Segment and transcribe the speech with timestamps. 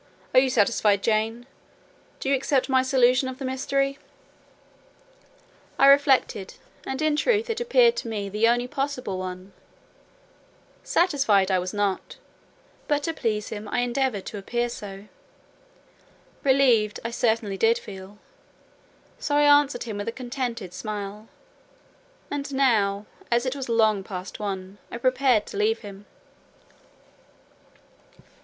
[0.33, 1.45] Are you satisfied, Jane?
[2.19, 3.99] Do you accept my solution of the mystery?"
[5.77, 6.55] I reflected,
[6.87, 9.53] and in truth it appeared to me the only possible one:
[10.81, 12.17] satisfied I was not,
[12.87, 18.17] but to please him I endeavoured to appear so—relieved, I certainly did feel;
[19.19, 21.27] so I answered him with a contented smile.
[22.31, 26.07] And now, as it was long past one, I prepared to leave him.